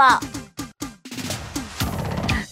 [0.00, 0.39] 报。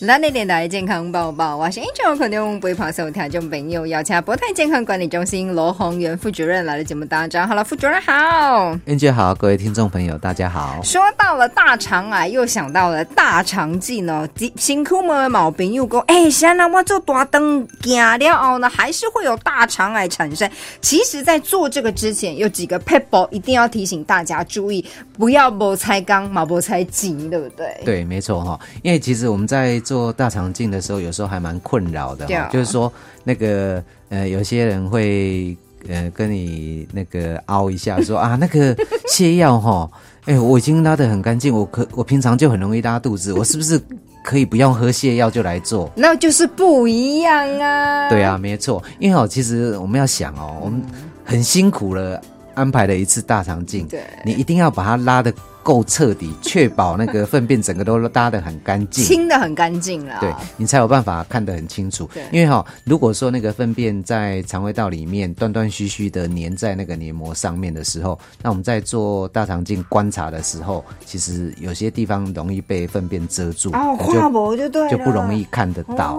[0.07, 7.45] 咱的电台健康宝宝，我是 Angel，可能不会跑手听众朋友邀请博泰健康管理中心罗宏元副主任来到节目当中。
[7.49, 10.81] 好了，副主任好，Angel 好，各位听众朋友大家好。
[10.85, 14.29] 说到了大肠癌，又想到了大肠镜哦。
[14.55, 20.49] 辛苦们毛病又讲，哎，现在我做大灯行了后呢，还是会有大肠癌产生。
[20.81, 27.77] 其实，在做这个之前，有几个 people 一定要提醒大家注意，不要磨菜缸，毛磨菜井，对不对？
[27.85, 28.57] 对，没错哈。
[28.83, 32.93] 因为其实我们在做大肠镜的时候，有时候还蛮困扰的，就是说
[33.25, 35.57] 那个呃，有些人会
[35.89, 38.77] 呃跟你那个凹一下，说啊，那个
[39.11, 39.91] 泻药哈，
[40.29, 43.81] 哎，我已经拉得很干净，我可我平常就很容易拉肚子，我是不是
[44.23, 45.91] 可以不用喝泻药就来做？
[45.97, 48.11] 那就是不一样啊。
[48.11, 50.83] 对啊，没错，因为哦，其实我们要想哦，我们
[51.25, 52.21] 很辛苦了
[52.53, 55.33] 安排了一次大肠镜，对，你一定要把它拉的。
[55.69, 62.09] 够彻底，确保那个粪便整个都搭得很干净，清的很干净了，对你才有办法看得很清楚。
[62.33, 76.19] 因为哈，如果说那个粪便在肠胃道里面断断续续的粘在那个黏膜上面的时候，那我们在做大肠镜观察的时候，其实有些地方容易被粪便遮住，哦，跨膜就对，就不容易看得到。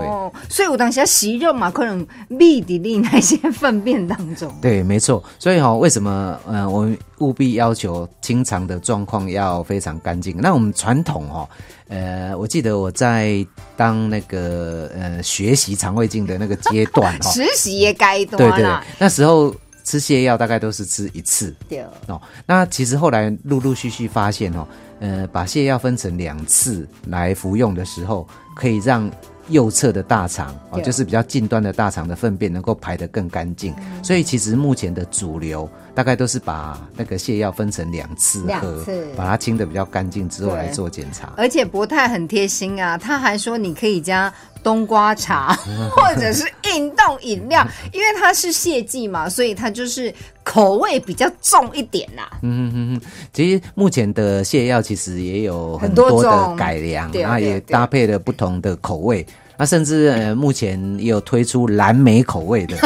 [0.00, 4.52] 对，所以我当时要洗肉嘛，可能密底里那些粪便当中。
[4.62, 5.22] 对，没错。
[5.38, 10.36] 所以哈，为什么呃，我们务必要求清肠的状况要非常干净？
[10.38, 11.48] 那我们传统哈，
[11.88, 18.64] 呃，我记得我在当那个呃学习肠胃镜的那个阶段哈， 实习也该多对对，
[18.98, 21.54] 那时候吃泻药大概都是吃一次。
[21.68, 24.66] 对哦，那其实后来陆陆续续发现哦，
[25.00, 29.10] 呃，把泻药分成两次来服用的时候，可以让
[29.48, 38.84] 右侧的大肠哦，就是比较近端的大肠的粪便能够排得更干净，所以其实目前的主流大概都是把那个泻药分成两次喝，
[39.14, 41.34] 把它清的比较干净之后来做检查。
[41.36, 44.32] 而且博泰很贴心啊，他还说你可以加
[44.62, 45.52] 冬瓜茶
[45.94, 50.12] 或者是运动饮料，因为它是泻剂嘛，所以它就是
[50.44, 52.30] 口味比较重一点啦。
[52.42, 53.00] 嗯嗯嗯，
[53.32, 59.26] 其实目前的泻药其实也有很多的改良，那也搭配了不同的口味。
[59.56, 62.76] 那甚至呃，目前也有推出蓝莓口味的，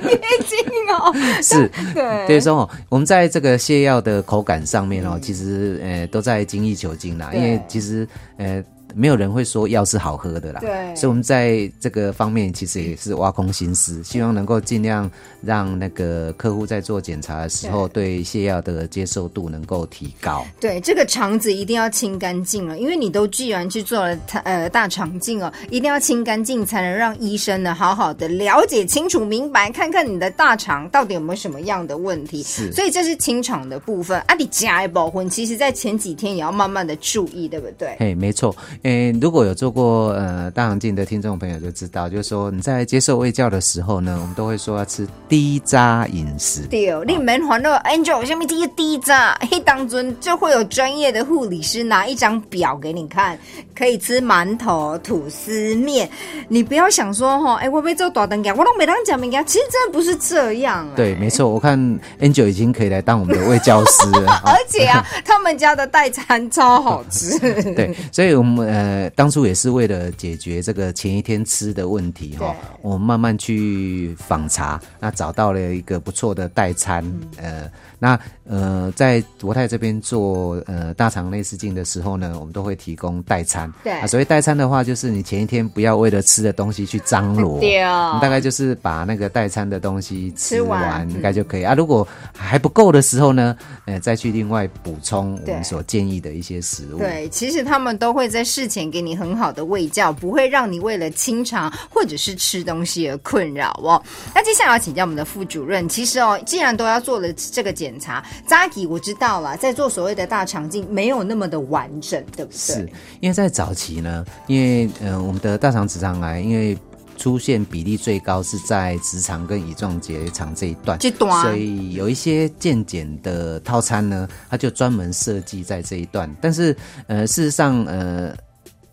[0.00, 0.58] 那么贴近
[0.94, 1.12] 哦。
[1.42, 8.62] 是，对，所以说我们在这个泻药的口感上面哦，其实呃都在精益求精啦，因为其实呃。
[8.94, 15.10] 没有人会说药是好喝的啦，对，所以我们在这个方面其实也是挖空心思，希望能够尽量
[15.42, 20.44] 让那个客户在做检查的时候，对泻药的接受度能够提高。
[20.60, 32.42] 对，这个肠子一定要清干净了，因为你都既然去做了呃大肠镜哦，一定要清干净，才能让医生呢好好的了解清楚明白，看看你的大肠到底有没有什么样的问题。
[32.42, 34.20] 是，所以这是清肠的部分。
[34.26, 37.96] 啊，你加一保婚，其实在前几天也要慢慢的注意，对不对？
[37.98, 38.54] 嘿，没错。
[38.82, 46.62] 诶，如果有做过呃大肠镜的听众朋友就知道，就是说你在接受喂教的时候呢，我们都会说要吃低渣饮食。
[46.62, 53.38] 对，你们欢乐 Angel 下面这些低渣，嘿，当中就会有专业的护理师拿一张表给你看，
[53.76, 56.08] 可以吃馒头、吐司面。
[56.48, 60.88] 你不要想说哈，哎，我被做大灯给，我都没当讲明给，其实真的不是这样。
[60.96, 61.78] 对，没错，我看
[62.20, 64.40] Angel 已经可以来当我们的喂教师了。
[64.46, 67.38] 而且啊，他们家的代餐超好吃。
[67.74, 69.10] 对，所以我们呃。
[69.16, 77.04] 当初也是为了解决这个前一天吃的问题哈，我们慢慢去访查，那找到了一个不错的代餐，
[77.36, 83.70] 呃，那呃在国泰这边做呃大肠内视镜的时候呢，我们都会提供代餐。
[83.82, 87.80] 对，啊，所谓代餐的话，就是你前一天不要为了吃的东西去张罗，对
[88.22, 91.74] 大概就是把那个代餐的东西吃完应该就可以啊。
[91.74, 92.06] 如果
[92.50, 93.56] 还不够的时候呢，
[93.86, 96.98] 呃，再去另外补充我们所建议的一些食物。
[96.98, 99.00] 对，其实他们都会在事前给。
[99.00, 104.02] 你很好的喂教，不会让你为了清肠或者是吃东西而困扰哦。
[104.34, 112.58] 那接下来要请教我们的副主任，其实哦，既然都要做了这个检查，扎吉我知道了，在做所谓的大肠镜没有那么的完整，对不对？
[112.58, 112.88] 是
[113.20, 116.76] 因为在早期呢，因为嗯，我们的大肠直肠癌，因为
[117.20, 120.98] 出现比例最高是在直肠跟乙状结肠这一段，
[121.42, 126.34] 所以有一些健检的套餐呢，它就专门设计在这一段。
[126.40, 126.74] 但是
[127.06, 128.34] 呃，事实上呃。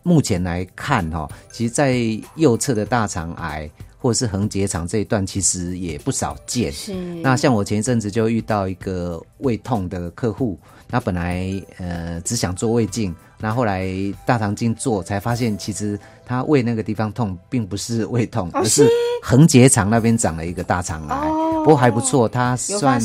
[0.03, 1.97] 目前来看，哈，其实，在
[2.35, 6.71] 右侧的大肠癌或者是横结肠这一段，其实也不少见。
[6.71, 6.93] 是。
[7.15, 10.57] 那像我前一阵子就遇到一个胃痛的客户，
[10.87, 13.87] 他本来呃只想做胃镜，那后来
[14.25, 18.89] 大肠镜做才发现，其实他胃那个地方痛，并不是胃痛，而是
[19.21, 21.29] 横结肠那边长了一个大肠癌。
[21.59, 22.99] 不过还不错，他算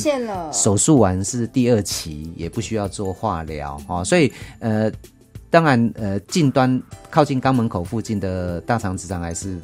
[0.52, 4.04] 手术完是第二期，也不需要做化疗哦。
[4.04, 4.90] 所以呃，
[5.50, 9.58] 当然呃，近端靠近肛门口附近的大肠直肠癌是。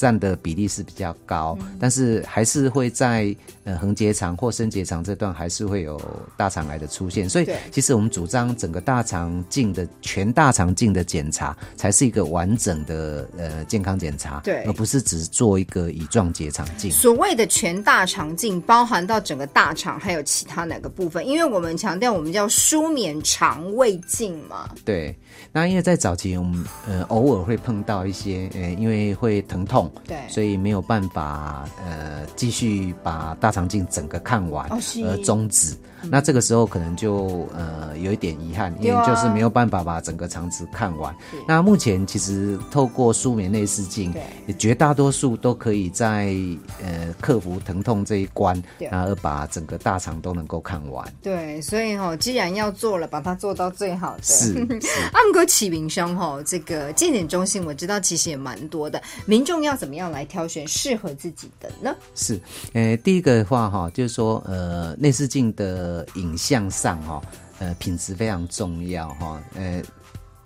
[0.00, 6.00] 占的比例是比较高，但是还是会在呃横结肠或升结肠这段还是会有
[6.38, 16.90] 大肠癌的出现，所以其实我们主张整个大肠镜的全大肠镜的检查才是一个完整的呃健康检查，对，而不是只做一个乙状结肠镜。
[16.90, 21.26] 所谓的全大肠镜包含到整个大肠还有其他哪个部分？
[21.26, 24.70] 因为我们强调我们叫舒眠肠胃镜嘛。
[24.82, 25.14] 对，
[25.52, 29.89] 那因为在早期我们呃偶尔会碰到一些呃因为会疼痛。
[30.06, 35.76] 对，所以没有办法呃继续把大肠镜整个看完而终止。
[36.08, 41.14] 那这个时候可能就呃有一点遗憾，因为就是没有办法把整个肠子看完。
[41.46, 44.14] 那目前其实透过舒眠内视镜，
[44.58, 46.34] 绝大多数都可以在
[46.82, 51.06] 呃克服疼痛这一关，然后把整个大肠都能够看完。
[51.22, 54.22] 对，所以哈，既然要做了，把它做到最好的。
[54.22, 54.54] 是。
[55.12, 61.94] 暗哥启明兄哈，这个健检中心我知道其实也蛮多的，民众要怎么样来挑选适合自己的呢？
[62.14, 62.40] 是，
[62.72, 65.89] 呃，第一个的话哈，就是说呃内视镜的。
[65.90, 67.20] 呃，影像上哈，
[67.58, 69.82] 呃，品质非常重要哈，呃，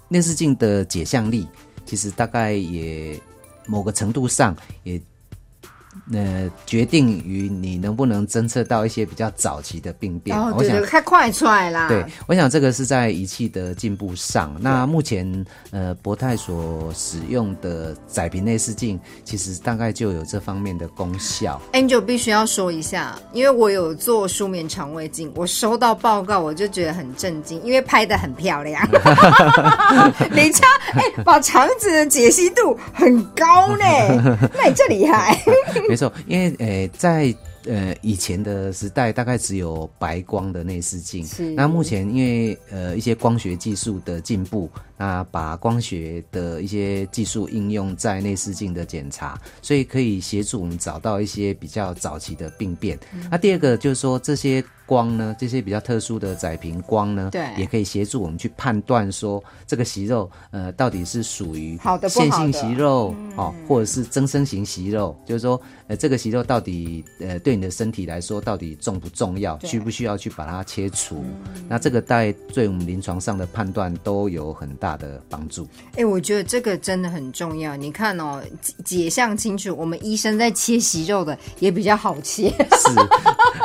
[0.09, 1.47] 内视镜的解像力
[1.85, 3.21] 其实大概也
[3.67, 5.01] 某个程度上也。
[6.07, 10.39] 那决定于你能不能侦测到一些比较早期的病变。
[10.39, 11.89] 哦，对对，太快出来啦。
[11.89, 14.55] 对，我想这个是在仪器的进步上。
[14.61, 21.61] 那目前呃，博泰所使用的窄屏内视镜，其实大概就有这方面的功效。
[21.73, 28.87] Angel 必须要说一下，因为我有做舒眠肠胃镜，我收到报告我就觉得很震惊，因为拍的很漂亮。
[30.31, 33.85] 你家哎，把肠子的解析度很高呢，
[34.55, 35.43] 那你这厉害。
[35.95, 37.33] 没错，因为呃，在
[37.67, 41.25] 呃以前的时代，大概只有白光的内视镜。
[41.25, 41.51] 是。
[41.53, 52.99] 那目前因为呃一些光学技术的进步，那把光学的一些技术应用在内视镜的检查，所以可以协助我们找到一些比较早期的病变。
[53.31, 54.65] 那第二个就是说这些。
[54.87, 71.25] 光呢，这些比较特殊的窄屏光呢，对，也可以协助我们去判断说这个息肉，呃，到底是属于好的线性息肉哦，或者是增生型息肉，就是说，呃，这个息肉到底，呃，对你的身体来说到底重不重要，需不需要去把它切除？
[71.67, 75.67] 那这个在对我们临床上的判断都有很大的帮助。
[75.97, 77.75] 哎，我觉得这个真的很重要。
[77.75, 78.43] 你看哦，
[78.85, 82.51] 解像清楚，我们医生在切息肉的也比较好切。
[82.77, 82.99] 是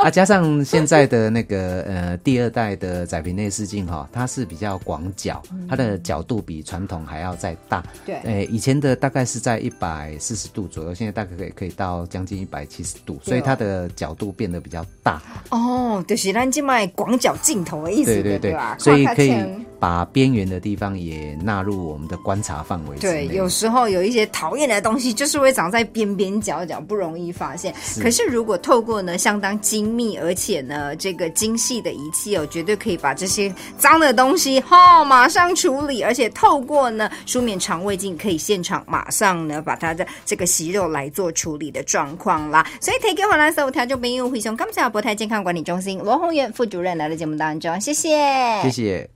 [0.02, 1.10] 啊，加上现在。
[1.10, 7.82] 的那个呃，第二代的窄屏内视镜哈，它是比较广角，它的角度比传统还要再大。
[8.06, 15.20] 对，哎，以前的大概是在一百四十度左右，现在大概可以可以到将近一百七十度，所以它的角度变得比较大。
[15.50, 19.34] 哦，就是咱这卖广角镜头的意思，对对对，所以可以。
[19.80, 22.96] 把边缘的地方也纳入我们的观察范围。
[22.98, 27.74] 对，有时候有一些讨厌的东西，就是会长在边边角角，不容易发现。
[28.00, 42.66] 可是如果透过呢相当精密而且呢这个精细的仪器哦，绝对可以把这些脏的东西哈马上处理，而且透过呢舒眠肠胃镜，可以现场马上呢把它的这个息肉来做处理的状况啦。
[42.82, 49.08] 所以提给回来所有条就朋友，回熊感谢博泰健康管理中心罗宏源副主任来到节目当中，谢谢，谢谢。